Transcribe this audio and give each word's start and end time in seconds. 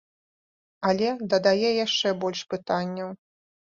Але 0.93 1.13
дадае 1.35 1.69
яшчэ 1.85 2.17
больш 2.27 2.39
пытанняў. 2.53 3.19